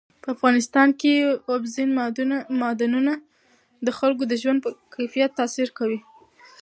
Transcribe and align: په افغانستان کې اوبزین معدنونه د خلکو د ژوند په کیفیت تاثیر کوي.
په 0.21 0.27
افغانستان 0.35 0.89
کې 0.99 1.11
اوبزین 1.51 1.89
معدنونه 2.61 3.13
د 3.85 3.87
خلکو 3.99 4.23
د 4.27 4.33
ژوند 4.41 4.59
په 4.65 4.69
کیفیت 4.95 5.31
تاثیر 5.39 5.69
کوي. 5.77 5.99